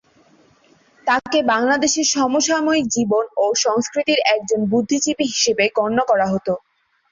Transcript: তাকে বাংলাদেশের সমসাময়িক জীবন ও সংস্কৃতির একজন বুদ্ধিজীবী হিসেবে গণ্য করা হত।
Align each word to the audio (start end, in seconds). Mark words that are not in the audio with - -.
তাকে 1.07 1.39
বাংলাদেশের 1.51 2.07
সমসাময়িক 2.13 2.85
জীবন 2.89 3.23
ও 3.37 3.55
সংস্কৃতির 3.65 4.19
একজন 4.35 4.59
বুদ্ধিজীবী 4.71 5.25
হিসেবে 5.33 5.65
গণ্য 5.77 5.99
করা 6.07 6.27
হত। 6.33 6.47